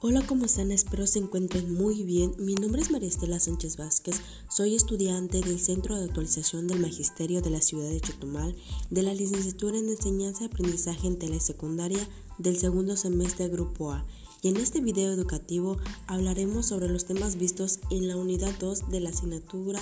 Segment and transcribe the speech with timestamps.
[0.00, 0.70] Hola, ¿cómo están?
[0.70, 2.32] Espero se encuentren muy bien.
[2.38, 4.20] Mi nombre es María Estela Sánchez Vázquez.
[4.48, 8.54] Soy estudiante del Centro de Actualización del Magisterio de la Ciudad de Chetumal
[8.90, 12.08] de la licenciatura en Enseñanza y Aprendizaje en Telesecundaria
[12.38, 14.06] del segundo semestre Grupo A.
[14.40, 19.00] Y en este video educativo hablaremos sobre los temas vistos en la unidad 2 de
[19.00, 19.80] la asignatura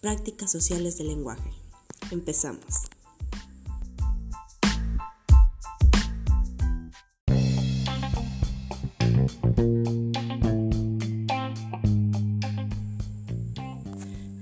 [0.00, 1.52] Prácticas Sociales del Lenguaje.
[2.10, 2.91] Empezamos.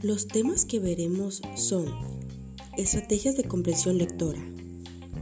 [0.03, 1.85] Los temas que veremos son
[2.79, 4.41] estrategias de comprensión lectora,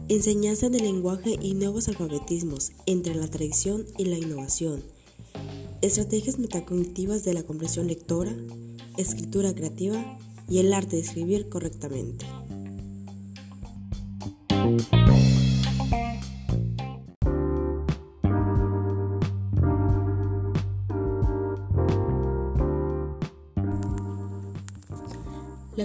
[0.09, 4.85] enseñanza del lenguaje y nuevos alfabetismos entre la tradición y la innovación,
[5.83, 8.33] estrategias metacognitivas de la comprensión lectora,
[8.97, 10.17] escritura creativa
[10.49, 12.25] y el arte de escribir correctamente.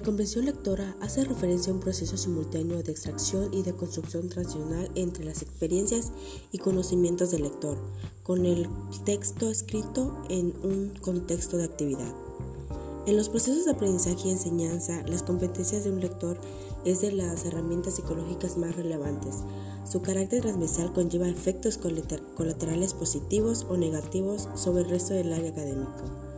[0.04, 4.92] La comprensión lectora hace referencia a un proceso simultáneo de extracción y de construcción tradicional
[4.96, 6.12] entre las experiencias
[6.52, 7.78] y conocimientos del lector,
[8.22, 8.68] con el
[9.06, 12.14] texto escrito en un contexto de actividad.
[13.06, 16.38] En los procesos de aprendizaje y enseñanza, las competencias de un lector
[16.84, 19.36] es de las herramientas psicológicas más relevantes.
[19.90, 26.33] Su carácter transversal conlleva efectos colaterales positivos o negativos sobre el resto del área académico.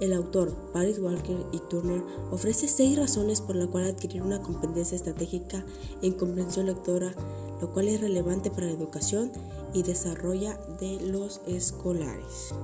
[0.00, 4.94] El autor, Paris Walker y Turner, ofrece seis razones por las cuales adquirir una competencia
[4.94, 5.64] estratégica
[6.02, 7.14] en comprensión lectora,
[7.60, 9.32] lo cual es relevante para la educación
[9.72, 12.54] y desarrollo de los escolares.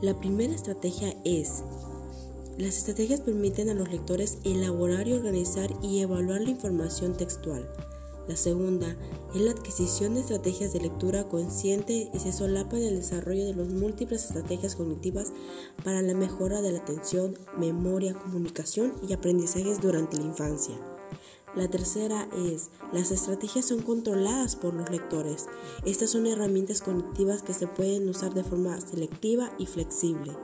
[0.00, 1.62] La primera estrategia es
[2.58, 7.70] las estrategias permiten a los lectores elaborar y organizar y evaluar la información textual.
[8.28, 8.94] La segunda
[9.34, 13.54] es la adquisición de estrategias de lectura consciente y se solapa en el desarrollo de
[13.54, 15.32] las múltiples estrategias cognitivas
[15.82, 20.74] para la mejora de la atención, memoria, comunicación y aprendizajes durante la infancia.
[21.56, 25.46] La tercera es, las estrategias son controladas por los lectores.
[25.86, 30.36] Estas son herramientas cognitivas que se pueden usar de forma selectiva y flexible.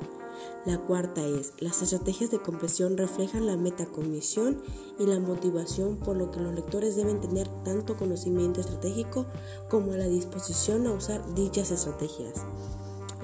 [0.66, 4.62] La cuarta es, las estrategias de comprensión reflejan la metacognición
[4.98, 9.26] y la motivación por lo que los lectores deben tener tanto conocimiento estratégico
[9.68, 12.44] como la disposición a usar dichas estrategias.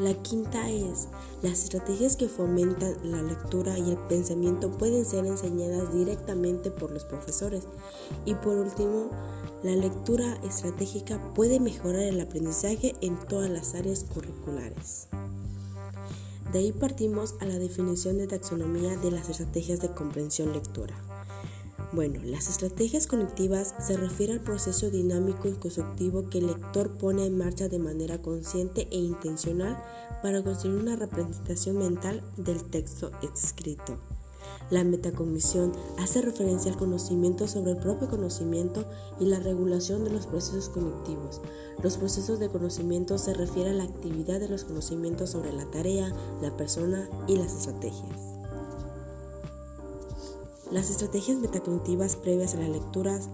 [0.01, 1.09] La quinta es,
[1.43, 7.05] las estrategias que fomentan la lectura y el pensamiento pueden ser enseñadas directamente por los
[7.05, 7.65] profesores.
[8.25, 9.11] Y por último,
[9.63, 15.09] la lectura estratégica puede mejorar el aprendizaje en todas las áreas curriculares.
[16.53, 20.97] De ahí partimos a la definición de taxonomía de las estrategias de comprensión lectora.
[21.93, 27.27] Bueno, las estrategias cognitivas se refiere al proceso dinámico y constructivo que el lector pone
[27.27, 29.77] en marcha de manera consciente e intencional
[30.23, 33.99] para construir una representación mental del texto escrito.
[34.71, 38.85] La metacognición hace referencia al conocimiento sobre el propio conocimiento
[39.19, 41.41] y la regulación de los procesos cognitivos.
[41.83, 46.15] Los procesos de conocimiento se refieren a la actividad de los conocimientos sobre la tarea,
[46.41, 48.17] la persona y las estrategias.
[50.71, 53.29] Las estrategias metacognitivas previas a las lecturas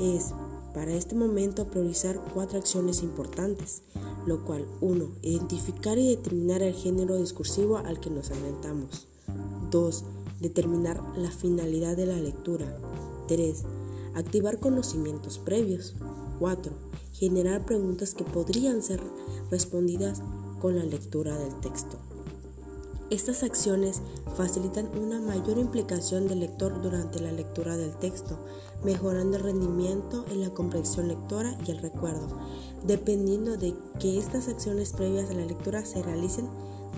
[0.00, 0.26] es,
[0.72, 3.82] para este momento, priorizar cuatro acciones importantes,
[4.24, 5.04] lo cual 1.
[5.22, 9.08] Identificar y determinar el género discursivo al que nos enfrentamos.
[9.72, 10.04] 2
[10.40, 12.66] Determinar la finalidad de la lectura.
[13.26, 13.62] 3.
[14.14, 15.94] Activar conocimientos previos.
[16.40, 16.72] 4.
[17.12, 19.00] Generar preguntas que podrían ser
[19.50, 20.22] respondidas
[20.60, 21.96] con la lectura del texto.
[23.08, 24.02] Estas acciones
[24.36, 28.36] facilitan una mayor implicación del lector durante la lectura del texto,
[28.84, 32.28] mejorando el rendimiento en la comprensión lectora y el recuerdo,
[32.84, 36.48] dependiendo de que estas acciones previas a la lectura se realicen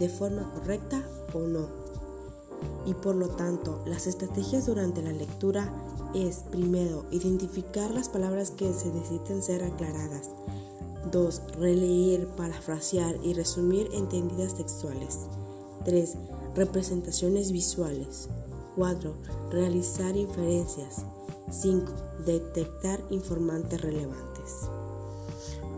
[0.00, 1.87] de forma correcta o no
[2.86, 5.72] y por lo tanto las estrategias durante la lectura
[6.14, 10.30] es primero identificar las palabras que se necesitan ser aclaradas.
[11.10, 11.42] 2.
[11.58, 15.20] Releer, parafrasear y resumir entendidas textuales.
[15.84, 16.14] 3.
[16.54, 18.28] Representaciones visuales.
[18.76, 19.14] 4.
[19.50, 21.04] Realizar inferencias.
[21.50, 21.92] 5.
[22.26, 24.68] Detectar informantes relevantes.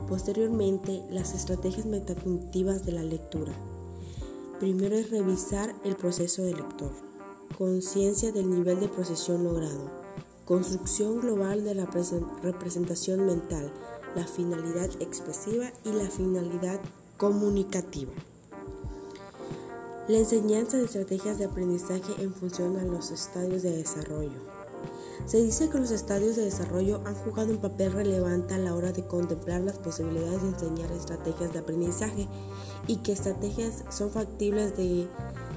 [0.09, 3.53] Posteriormente, las estrategias metacognitivas de la lectura.
[4.61, 6.93] Primero es revisar el proceso del lector,
[7.57, 9.91] conciencia del nivel de procesión logrado,
[10.45, 11.87] construcción global de la
[12.43, 13.73] representación mental,
[14.15, 16.79] la finalidad expresiva y la finalidad
[17.17, 18.13] comunicativa.
[20.09, 24.50] La enseñanza de estrategias de aprendizaje en función a los estadios de desarrollo.
[25.27, 28.93] Se dice que los estadios de desarrollo han jugado un papel relevante a la hora
[28.93, 32.29] de contemplar las posibilidades de enseñar estrategias de aprendizaje
[32.87, 35.07] y que estrategias son factibles de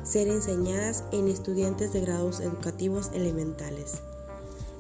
[0.04, 4.02] ser enseñadas en estudiantes de grados educativos elementales.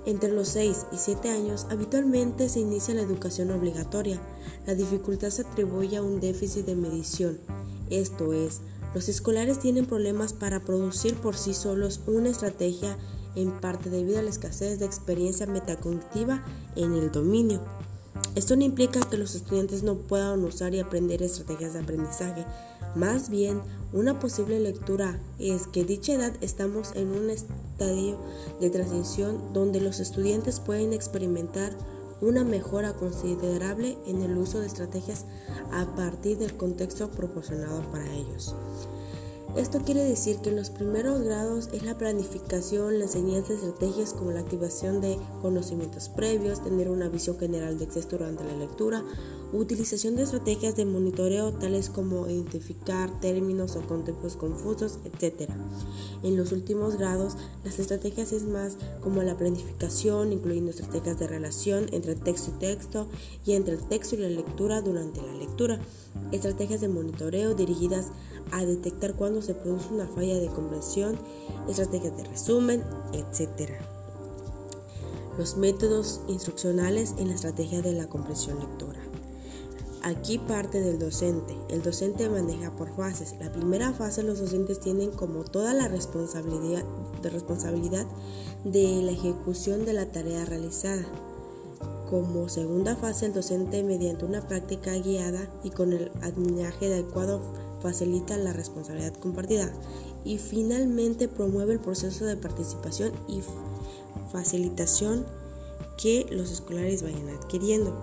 [0.05, 4.21] Entre los 6 y 7 años habitualmente se inicia la educación obligatoria.
[4.67, 7.39] La dificultad se atribuye a un déficit de medición,
[7.89, 8.61] esto es,
[8.93, 12.97] los escolares tienen problemas para producir por sí solos una estrategia
[13.35, 16.43] en parte debido a la escasez de experiencia metacognitiva
[16.75, 17.61] en el dominio.
[18.35, 22.45] Esto no implica que los estudiantes no puedan usar y aprender estrategias de aprendizaje.
[22.95, 28.17] Más bien, una posible lectura es que dicha edad estamos en un estadio
[28.59, 31.73] de transición donde los estudiantes pueden experimentar
[32.21, 35.25] una mejora considerable en el uso de estrategias
[35.71, 38.55] a partir del contexto proporcionado para ellos.
[39.55, 44.13] Esto quiere decir que en los primeros grados es la planificación, la enseñanza de estrategias
[44.13, 49.05] como la activación de conocimientos previos, tener una visión general de texto durante la lectura,
[49.51, 55.51] utilización de estrategias de monitoreo tales como identificar términos o conceptos confusos, etc.
[56.23, 61.85] En los últimos grados, las estrategias es más como la planificación, incluyendo estrategias de relación
[61.91, 63.07] entre texto y texto
[63.45, 65.79] y entre el texto y la lectura durante la lectura,
[66.31, 68.32] estrategias de monitoreo dirigidas a
[68.65, 71.17] detectar cuando se produce una falla de comprensión,
[71.67, 73.71] estrategias de resumen, etc.
[75.37, 78.99] Los métodos instruccionales en la estrategia de la comprensión lectora.
[80.05, 81.55] Aquí parte del docente.
[81.69, 83.35] El docente maneja por fases.
[83.39, 86.83] La primera fase los docentes tienen como toda la responsabilidad
[87.21, 88.05] de, responsabilidad
[88.65, 91.05] de la ejecución de la tarea realizada.
[92.09, 97.41] Como segunda fase el docente mediante una práctica guiada y con el adminaje adecuado
[97.83, 99.71] facilita la responsabilidad compartida
[100.23, 103.41] y finalmente promueve el proceso de participación y
[104.31, 105.25] facilitación
[105.97, 107.93] que los escolares vayan adquiriendo.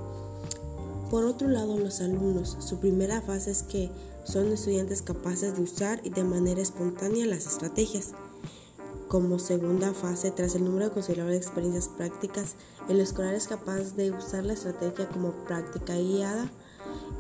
[1.11, 3.91] Por otro lado, los alumnos, su primera fase es que
[4.25, 8.11] son estudiantes capaces de usar y de manera espontánea las estrategias.
[9.09, 12.55] Como segunda fase, tras el número considerable de experiencias prácticas,
[12.89, 16.53] el escolar es capaz de usar la estrategia como práctica guiada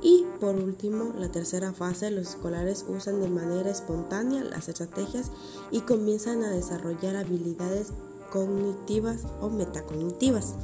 [0.02, 5.31] y por último, la tercera fase, los escolares usan de manera espontánea las estrategias
[5.70, 7.88] y comienzan a desarrollar habilidades
[8.31, 10.54] cognitivas o metacognitivas.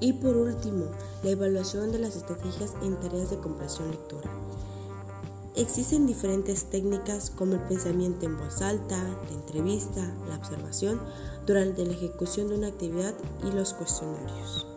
[0.00, 0.86] Y por último,
[1.22, 4.30] la evaluación de las estrategias en tareas de comprensión lectora.
[5.54, 11.00] Existen diferentes técnicas como el pensamiento en voz alta, la entrevista, la observación
[11.46, 14.75] durante la ejecución de una actividad y los cuestionarios.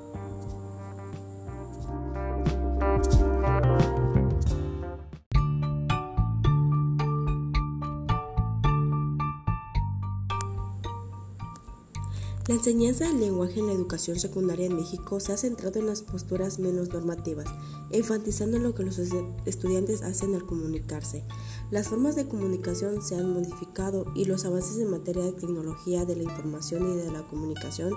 [12.49, 16.01] La enseñanza del lenguaje en la educación secundaria en México se ha centrado en las
[16.01, 17.45] posturas menos normativas,
[17.91, 21.23] enfatizando lo que los estudiantes hacen al comunicarse.
[21.69, 26.15] Las formas de comunicación se han modificado y los avances en materia de tecnología de
[26.15, 27.93] la información y de la comunicación,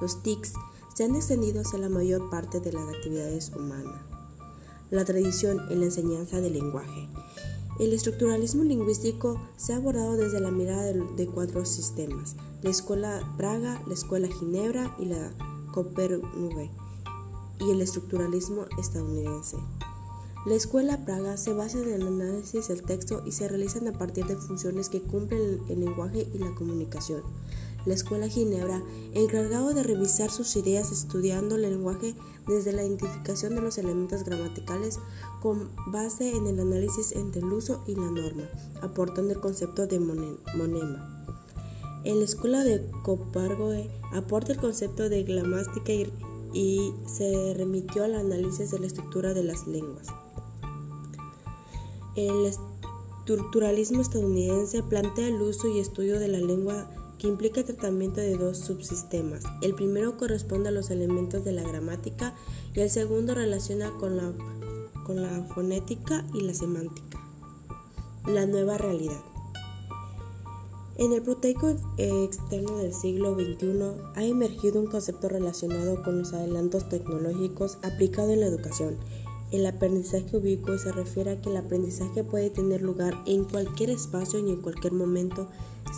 [0.00, 0.54] los TICs,
[0.96, 4.02] se han extendido hacia la mayor parte de las actividades humanas.
[4.90, 7.08] La tradición en la enseñanza del lenguaje.
[7.78, 13.82] El estructuralismo lingüístico se ha abordado desde la mirada de, cuatro sistemas, la Escuela Praga,
[13.86, 15.32] la Escuela Ginebra y la
[15.72, 16.70] Copernic,
[17.60, 19.56] y el estructuralismo estadounidense.
[20.46, 24.26] La Escuela Praga se basa en el análisis del texto y se realizan a partir
[24.26, 27.22] de funciones que cumplen el lenguaje y la comunicación
[27.84, 32.14] la Escuela Ginebra, encargado de revisar sus ideas estudiando el lenguaje
[32.46, 34.98] desde la identificación de los elementos gramaticales
[35.40, 38.44] con base en el análisis entre el uso y la norma,
[38.82, 41.11] aportando el concepto de monema.
[42.04, 45.92] En la Escuela de Copargoe aporta el concepto de gramática
[46.52, 50.08] y, se remitió al análisis de la estructura de las lenguas.
[52.14, 58.20] El estructuralismo estadounidense plantea el uso y estudio de la lengua que implica el tratamiento
[58.20, 59.44] de dos subsistemas.
[59.62, 62.34] El primero corresponde a los elementos de la gramática
[62.74, 64.32] y el segundo relaciona con la,
[65.06, 67.18] con la fonética y la semántica.
[68.26, 69.31] La nueva realidad.
[70.98, 76.88] En el proteico externo del siglo XXI ha emergido un concepto relacionado con los adelantos
[76.88, 78.98] tecnológicos aplicado en la educación.
[79.52, 84.38] El aprendizaje ubicuo se refiere a que el aprendizaje puede tener lugar en cualquier espacio
[84.38, 85.48] y en cualquier momento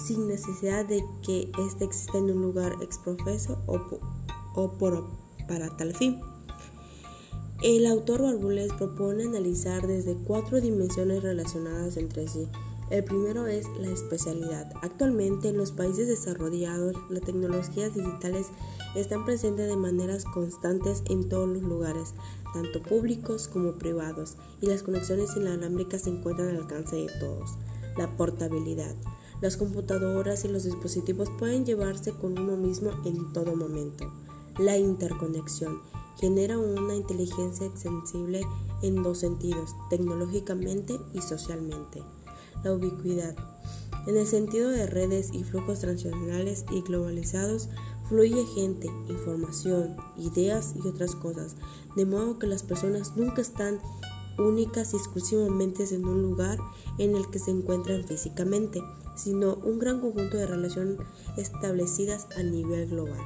[0.07, 3.81] sin necesidad de que éste exista en un lugar exprofeso o,
[4.55, 5.05] o por,
[5.49, 6.21] para tal fin.
[7.63, 12.49] El autor Barbules propone analizar desde cuatro dimensiones relacionadas entre sí,
[12.91, 14.71] El primero es la especialidad.
[14.83, 18.49] Actualmente en los países desarrollados las tecnologías digitales
[18.95, 22.13] están presentes de maneras constantes en todos los lugares,
[22.53, 27.53] tanto públicos como privados, y las conexiones inalámbricas se encuentran al alcance de todos.
[27.97, 28.95] La portabilidad.
[29.41, 34.13] Las computadoras y los dispositivos pueden llevarse con uno mismo en todo momento.
[34.59, 35.81] La interconexión
[36.21, 38.43] genera una inteligencia extensible
[38.83, 42.03] en dos sentidos, tecnológicamente y socialmente
[42.65, 43.37] la ubicuidad.
[44.07, 47.69] En el sentido de redes y flujos transnacionales y globalizados,
[48.09, 51.57] fluye gente, información, ideas y otras cosas,
[51.97, 53.81] de modo que las personas nunca están
[54.39, 56.59] únicas y exclusivamente en un lugar
[56.99, 58.83] en el que se encuentran físicamente,
[59.17, 60.99] sino un gran conjunto de relaciones
[61.37, 63.21] establecidas a nivel global.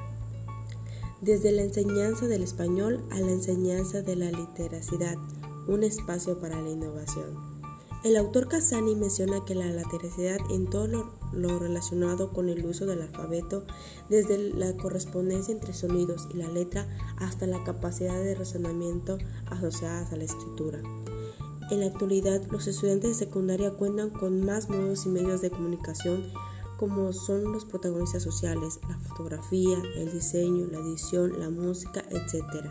[1.21, 5.17] Desde la enseñanza del español a la enseñanza de la literacidad,
[5.67, 7.48] un espacio para la innovación.
[8.05, 10.87] El autor Casani menciona que la lateralidad en todo
[11.33, 13.65] lo, relacionado con el uso del alfabeto,
[14.09, 16.87] desde la correspondencia entre sonidos y la letra
[17.17, 20.81] hasta la capacidad de razonamiento asociadas a la escritura.
[21.71, 26.25] En la actualidad, los estudiantes de secundaria cuentan con más modos y medios de comunicación
[26.79, 32.71] como son los protagonistas sociales, la fotografía, el diseño, la edición, la música, etc.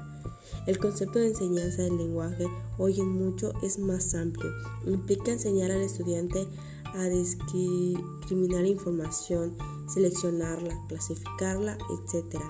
[0.65, 2.45] El concepto de enseñanza del lenguaje
[2.77, 4.51] hoy en mucho es más amplio.
[4.85, 6.47] Implica enseñar al estudiante
[6.93, 9.55] a discriminar información,
[9.87, 12.41] seleccionarla, clasificarla, etc.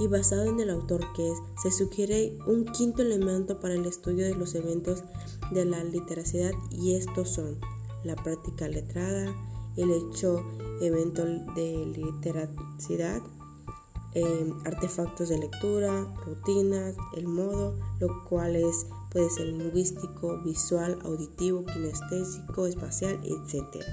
[0.00, 4.24] Y basado en el autor que es, se sugiere un quinto elemento para el estudio
[4.26, 5.02] de los eventos
[5.50, 7.58] de la literacidad y estos son
[8.04, 9.34] la práctica letrada,
[9.76, 10.44] el hecho
[10.80, 11.24] evento
[11.54, 13.22] de literacidad,
[14.14, 21.64] Em, artefactos de lectura, rutinas, el modo, lo cual es, puede ser lingüístico, visual, auditivo,
[21.66, 23.84] kinestésico, espacial, etc.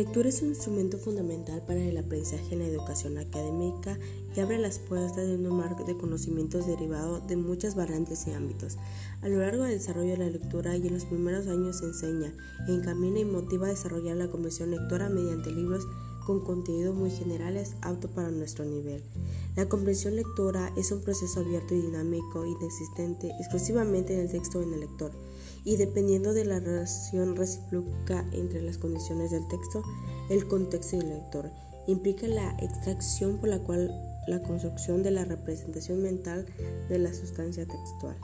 [0.00, 3.98] lectura es un instrumento fundamental para el aprendizaje en la educación académica
[4.34, 8.78] y abre las puertas de un marco de conocimientos derivado de muchas variantes y ámbitos.
[9.20, 12.32] A lo largo del desarrollo de la lectura y en los primeros años se enseña,
[12.66, 15.86] encamina y motiva a desarrollar la comprensión lectora mediante libros
[16.24, 19.02] con contenidos muy generales aptos para nuestro nivel.
[19.54, 24.62] La comprensión lectora es un proceso abierto y dinámico, inexistente exclusivamente en el texto o
[24.62, 25.12] en el lector
[25.64, 29.82] y dependiendo de la relación recíproca entre las condiciones del texto,
[30.30, 31.50] el contexto y el lector,
[31.86, 33.90] implica la extracción por la cual
[34.26, 36.46] la construcción de la representación mental
[36.88, 38.16] de la sustancia textual.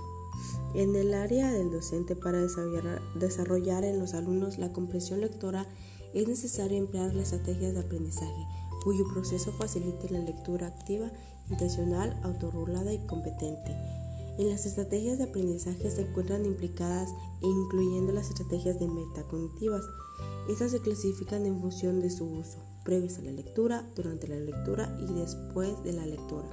[0.74, 5.66] En el área del docente para desarrollar, en los alumnos la comprensión lectora
[6.14, 8.46] es necesario emplear las estrategias de aprendizaje,
[8.84, 11.10] cuyo proceso facilite la lectura activa,
[11.50, 14.05] intencional, autorregulada y competente
[14.38, 17.10] en las estrategias de aprendizaje se encuentran implicadas
[17.42, 19.82] e incluyendo las estrategias de metacognitivas.
[20.48, 24.96] Estas se clasifican en función de su uso, previos a la lectura, durante la lectura
[25.00, 26.48] y después de la lectura.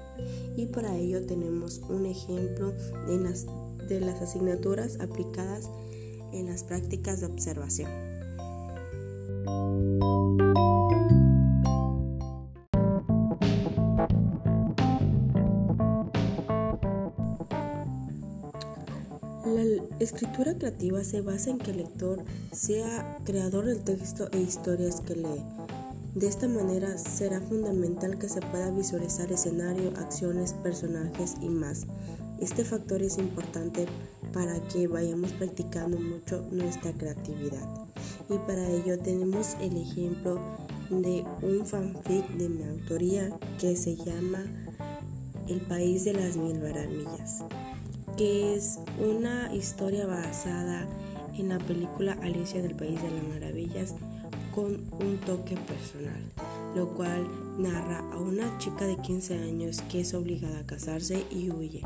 [0.55, 2.71] Y para ello tenemos un ejemplo
[3.07, 3.45] de las,
[3.87, 5.69] de las asignaturas aplicadas
[6.31, 7.89] en las prácticas de observación.
[20.03, 25.15] Escritura creativa se basa en que el lector sea creador del texto e historias que
[25.15, 25.43] lee.
[26.15, 31.87] De esta manera será fundamental que se pueda visualizar escenario, acciones, personajes y más.
[32.39, 33.87] Este factor es importante
[34.31, 37.67] para que vayamos practicando mucho nuestra creatividad.
[38.29, 40.39] Y para ello tenemos el ejemplo
[40.89, 44.43] de un fanfic de mi autoría que se llama
[45.47, 47.43] El País de las Mil Maravillas
[48.17, 50.87] que es una historia basada
[51.37, 53.95] en la película Alicia del País de las Maravillas
[54.53, 56.21] con un toque personal,
[56.75, 57.27] lo cual
[57.57, 61.81] narra a una chica de 15 años que es obligada a casarse y huye.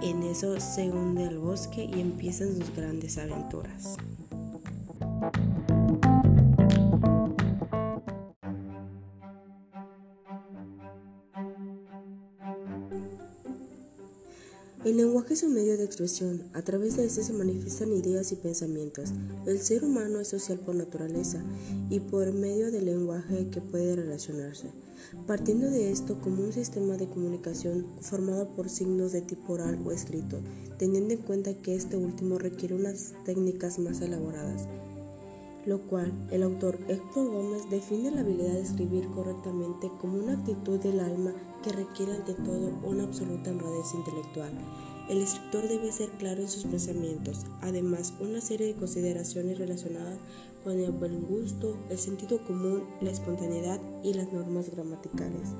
[0.00, 3.96] Y en eso se hunde al bosque y empiezan sus grandes aventuras.
[14.84, 16.42] El lenguaje es un medio de expresión.
[16.54, 19.10] A través de este se manifiestan ideas y pensamientos.
[19.46, 21.40] El ser humano es social por naturaleza
[21.88, 24.66] y por medio del lenguaje que puede relacionarse.
[25.24, 29.92] Partiendo de esto como un sistema de comunicación formado por signos de tipo oral o
[29.92, 30.40] escrito,
[30.78, 34.66] teniendo en cuenta que este último requiere unas técnicas más elaboradas.
[35.66, 40.80] Lo cual el autor Héctor Gómez define la habilidad de escribir correctamente como una actitud
[40.80, 44.52] del alma que requiere ante todo una absoluta honradez intelectual.
[45.08, 50.18] El escritor debe ser claro en sus pensamientos, además una serie de consideraciones relacionadas
[50.64, 55.50] con el buen gusto, el sentido común, la espontaneidad y las normas gramaticales.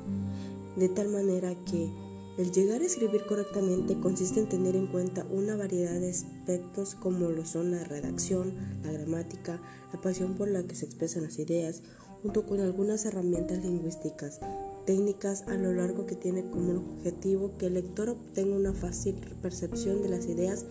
[0.76, 1.90] De tal manera que
[2.38, 7.28] el llegar a escribir correctamente consiste en tener en cuenta una variedad de aspectos como
[7.28, 9.60] lo son la redacción, la gramática,
[9.92, 11.82] la pasión por la que se expresan las ideas,
[12.22, 14.40] junto con algunas herramientas lingüísticas,
[14.86, 20.02] técnicas a lo largo que tiene como objetivo que el lector obtenga una fácil percepción
[20.02, 20.64] de las ideas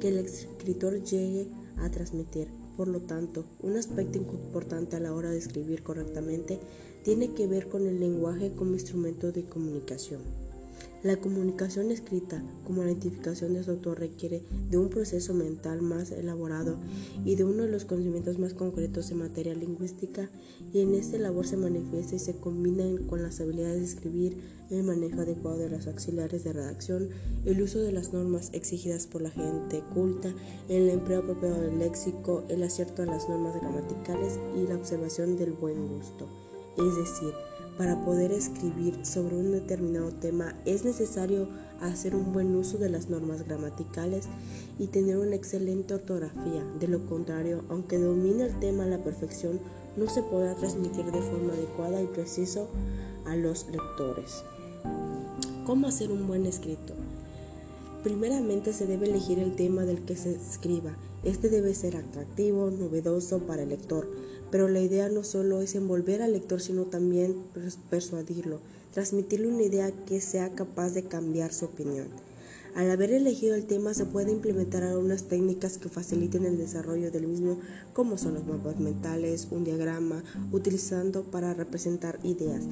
[0.00, 1.48] que el escritor llegue
[1.78, 2.46] a transmitir.
[2.76, 6.60] Por lo tanto, un aspecto importante a la hora de escribir correctamente
[7.02, 10.37] tiene que ver con el lenguaje como instrumento de comunicación.
[11.04, 16.10] La comunicación escrita, como la identificación de su autor, requiere de un proceso mental más
[16.10, 16.76] elaborado
[17.24, 20.28] y de uno de los conocimientos más concretos en materia lingüística,
[20.72, 24.82] y en esta labor se manifiesta y se combina con las habilidades de escribir, el
[24.82, 27.08] manejo adecuado de los auxiliares de redacción,
[27.46, 30.34] el uso de las normas exigidas por la gente culta,
[30.68, 35.52] el empleo apropiado del léxico, el acierto a las normas gramaticales y la observación del
[35.52, 36.26] buen gusto.
[36.76, 37.32] Es decir,
[37.78, 41.48] para poder escribir sobre un determinado tema es necesario
[41.80, 44.26] hacer un buen uso de las normas gramaticales
[44.80, 46.64] y tener una excelente ortografía.
[46.80, 49.60] De lo contrario, aunque domine el tema a la perfección,
[49.96, 52.68] no se podrá transmitir de forma adecuada y preciso
[53.26, 54.42] a los lectores.
[55.64, 56.94] ¿Cómo hacer un buen escrito?
[58.02, 60.96] Primeramente se debe elegir el tema del que se escriba.
[61.24, 64.06] Este debe ser atractivo, novedoso para el lector
[64.50, 67.36] pero la idea no solo es envolver al lector, sino también
[67.90, 68.60] persuadirlo,
[68.92, 72.08] transmitirle una idea que sea capaz de cambiar su opinión.
[72.78, 77.26] Al haber elegido el tema se puede implementar algunas técnicas que faciliten el desarrollo del
[77.26, 77.58] mismo,
[77.92, 82.62] como son los mapas mentales, un diagrama, utilizando para representar ideas,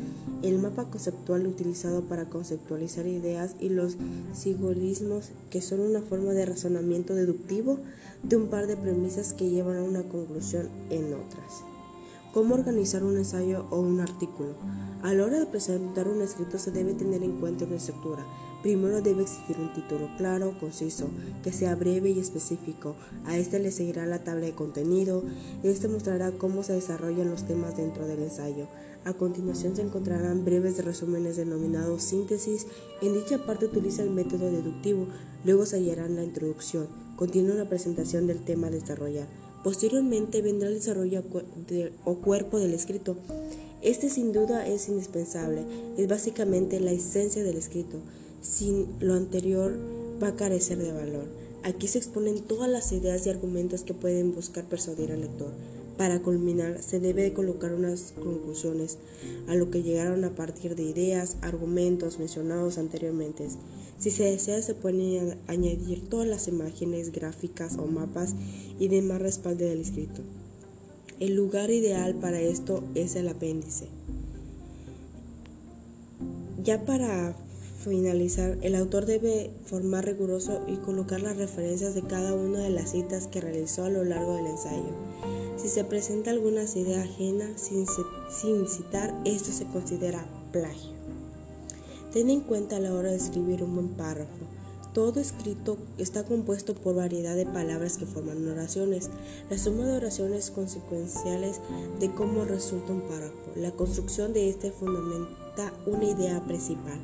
[0.45, 3.97] el mapa conceptual utilizado para conceptualizar ideas y los
[4.33, 7.81] sigolismos, que son una forma de razonamiento deductivo
[8.23, 11.65] de un par de premisas que llevan a una conclusión en otras.
[12.33, 14.51] ¿Cómo organizar un ensayo o un artículo?
[15.03, 18.25] A la hora de presentar un escrito se debe tener en cuenta una estructura.
[18.67, 21.07] Primero debe existir un título claro, conciso,
[21.45, 22.97] que sea breve y específico.
[23.25, 25.23] A este le seguirá la tabla de contenido.
[25.63, 28.67] Este mostrará cómo se desarrollan los temas dentro del ensayo.
[29.05, 32.67] A continuación se encontrarán breves resúmenes denominados síntesis.
[33.03, 35.07] En dicha parte utiliza el método deductivo.
[35.45, 36.89] Luego se hallarán la introducción.
[37.15, 39.29] Continúa la presentación del tema a desarrollar.
[39.63, 41.23] Posteriormente vendrá el desarrollo
[42.05, 43.17] o cuerpo del escrito.
[43.81, 45.63] Este sin duda es indispensable,
[45.97, 48.01] es básicamente la esencia del escrito.
[48.49, 49.77] Sin lo anterior
[50.23, 51.25] va a carecer de valor.
[51.65, 55.51] Aquí se exponen todas las ideas y argumentos que pueden buscar persuadir al lector.
[55.99, 58.99] Para culminar, se debe colocar unas conclusiones
[59.49, 63.49] a lo que llegaron a partir de ideas, argumentos mencionados anteriormente.
[63.99, 68.35] Si se desea, se pueden añadir todas las imágenes, gráficas o mapas
[68.79, 70.23] y demás respaldo del escrito.
[71.19, 73.89] El lugar ideal para esto es el apéndice.
[76.63, 77.35] Ya para
[77.89, 82.91] finalizar, el autor debe formar riguroso y colocar las referencias de cada una de las
[82.91, 84.93] citas que realizó a lo largo del ensayo.
[85.57, 87.87] Si se presenta alguna idea ajena sin,
[88.31, 90.91] sin citar, esto se considera plagio.
[92.13, 94.47] Ten en cuenta a la hora de escribir un buen párrafo.
[94.93, 99.11] Todo escrito está compuesto por variedad de palabras que forman oraciones.
[99.51, 101.61] La suma de oraciones consecuenciales
[102.01, 103.35] de cómo resulta un párrafo.
[103.55, 104.71] La construcción de este
[105.87, 106.99] una idea principal.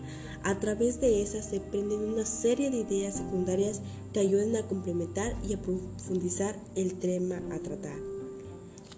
[0.44, 3.80] A través de esa se prenden una serie de ideas secundarias
[4.12, 7.96] que ayudan a complementar y a profundizar el tema a tratar.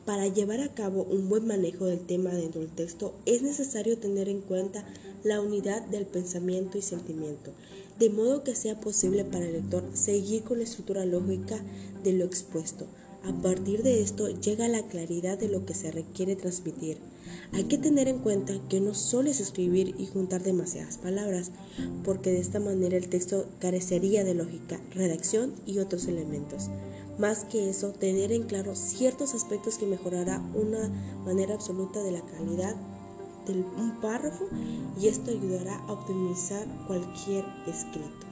[0.05, 4.29] Para llevar a cabo un buen manejo del tema dentro del texto es necesario tener
[4.29, 4.85] en cuenta
[5.23, 7.53] la unidad del pensamiento y sentimiento,
[7.99, 11.59] de modo que sea posible para el lector seguir con la estructura lógica
[12.03, 12.87] de lo expuesto.
[13.27, 16.99] A partir de esto llega la claridad de lo que se requiere transmitir.
[17.53, 21.51] Hay que tener en cuenta que no solo es escribir y juntar demasiadas palabras,
[22.05, 26.69] porque de esta manera el texto carecería de lógica, redacción y otros elementos.
[27.19, 30.91] Más que eso, tener en claro ciertos aspectos que mejorará una
[31.25, 32.77] manera absoluta de la calidad
[33.47, 34.49] de un párrafo
[35.01, 38.27] y esto ayudará a optimizar cualquier escrito.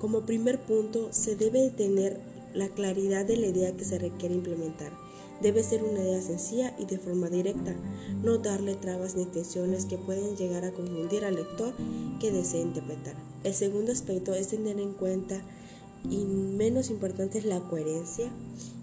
[0.00, 4.92] Como primer punto, se debe tener la claridad de la idea que se requiere implementar.
[5.40, 7.74] Debe ser una idea sencilla y de forma directa,
[8.22, 11.74] no darle trabas ni tensiones que pueden llegar a confundir al lector
[12.20, 13.16] que desea interpretar.
[13.42, 15.42] El segundo aspecto es tener en cuenta,
[16.08, 18.30] y menos importante, es la coherencia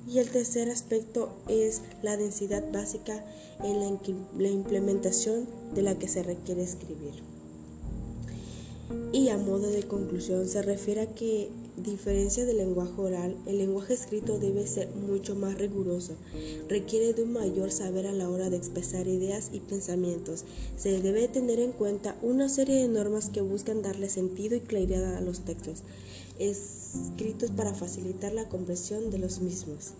[0.08, 3.24] Y el tercer aspecto es la densidad básica
[3.64, 4.00] en la,
[4.38, 7.22] la implementación de la que se requiere escribir.
[9.14, 11.50] Y a modo de conclusión se refiere a que
[11.84, 16.14] diferencia del lenguaje oral, el lenguaje escrito debe ser mucho más riguroso,
[16.68, 20.44] requiere de un mayor saber a la hora de expresar ideas y pensamientos.
[20.78, 25.16] Se debe tener en cuenta una serie de normas que buscan darle sentido y claridad
[25.16, 25.84] a los textos,
[26.38, 29.94] escritos para facilitar la comprensión de los mismos.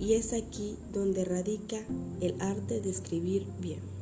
[0.00, 1.80] Y es aquí donde radica
[2.20, 3.93] el arte de escribir bien.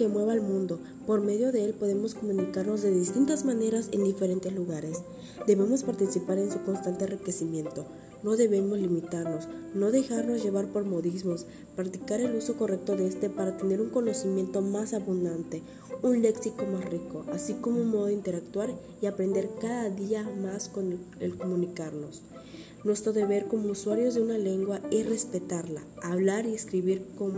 [0.00, 0.80] Que mueve al mundo.
[1.06, 5.02] Por medio de él podemos comunicarnos de distintas maneras en diferentes lugares.
[5.46, 7.84] Debemos participar en su constante enriquecimiento.
[8.22, 11.44] No debemos limitarnos, no dejarnos llevar por modismos,
[11.76, 15.62] practicar el uso correcto de este para tener un conocimiento más abundante,
[16.02, 18.70] un léxico más rico, así como un modo de interactuar
[19.02, 22.22] y aprender cada día más con el comunicarnos.
[22.84, 27.34] Nuestro deber como usuarios de una lengua es respetarla, hablar y escribir con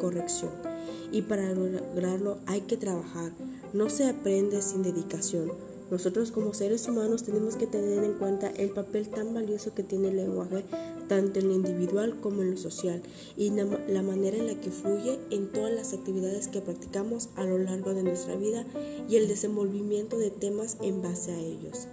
[0.00, 0.65] corrección
[1.12, 3.32] y para lograrlo hay que trabajar.
[3.72, 5.52] No se aprende sin dedicación.
[5.90, 10.08] Nosotros como seres humanos tenemos que tener en cuenta el papel tan valioso que tiene
[10.08, 10.64] el lenguaje,
[11.08, 13.02] tanto en lo individual como en lo social,
[13.36, 17.58] y la manera en la que fluye en todas las actividades que practicamos a lo
[17.58, 18.66] largo de nuestra vida
[19.08, 21.86] y el desenvolvimiento de temas en base a ellos.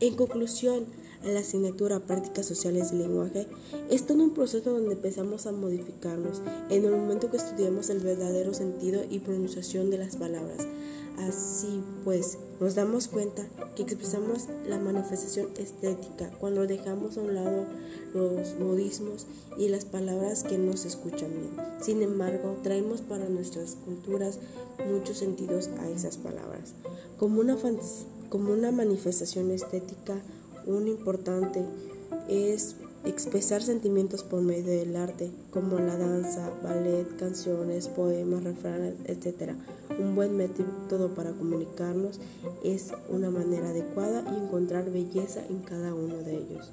[0.00, 0.86] En conclusión,
[1.24, 3.46] en la asignatura Prácticas Sociales del Lenguaje,
[3.90, 8.54] es todo un proceso donde empezamos a modificarnos en el momento que estudiamos el verdadero
[8.54, 10.66] sentido y pronunciación de las palabras.
[11.18, 17.66] Así pues, nos damos cuenta que expresamos la manifestación estética cuando dejamos a un lado
[18.14, 19.26] los modismos
[19.56, 21.50] y las palabras que no se escuchan bien.
[21.80, 24.38] Sin embargo, traemos para nuestras culturas
[24.88, 26.74] muchos sentidos a esas palabras.
[27.18, 27.56] Como una,
[28.28, 30.14] como una manifestación estética,
[30.68, 31.64] un importante
[32.28, 39.52] es expresar sentimientos por medio del arte, como la danza, ballet, canciones, poemas, refranes, etc.
[39.98, 42.20] Un buen método para comunicarnos
[42.62, 46.70] es una manera adecuada y encontrar belleza en cada uno de ellos.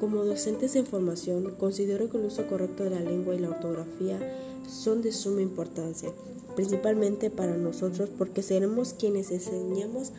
[0.00, 4.18] Como docentes en formación, considero que el uso correcto de la lengua y la ortografía
[4.68, 6.10] son de suma importancia,
[6.56, 10.12] principalmente para nosotros porque seremos quienes enseñemos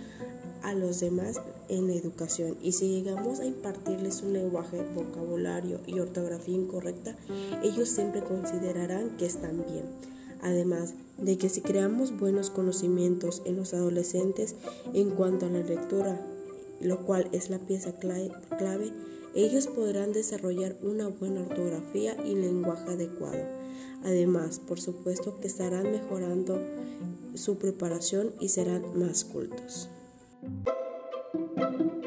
[0.61, 1.41] a los demás
[1.71, 7.15] en la educación y si llegamos a impartirles un lenguaje, vocabulario y ortografía incorrecta,
[7.63, 9.85] ellos siempre considerarán que están bien.
[10.41, 14.55] Además de que si creamos buenos conocimientos en los adolescentes
[14.93, 16.19] en cuanto a la lectura,
[16.81, 18.91] lo cual es la pieza clave,
[19.33, 23.45] ellos podrán desarrollar una buena ortografía y lenguaje adecuado.
[24.03, 26.59] Además, por supuesto que estarán mejorando
[27.35, 29.87] su preparación y serán más cultos.
[31.61, 32.00] Thank you.